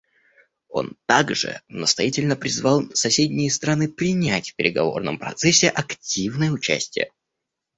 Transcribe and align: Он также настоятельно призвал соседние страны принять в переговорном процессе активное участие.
Он 0.69 0.97
также 1.05 1.61
настоятельно 1.67 2.35
призвал 2.35 2.89
соседние 2.95 3.51
страны 3.51 3.87
принять 3.87 4.49
в 4.49 4.55
переговорном 4.55 5.19
процессе 5.19 5.69
активное 5.69 6.49
участие. 6.49 7.11